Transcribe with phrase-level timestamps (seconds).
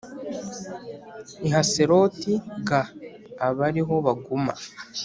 [1.47, 2.33] i Haseroti
[2.67, 2.69] g
[3.47, 4.53] aba ari ho baguma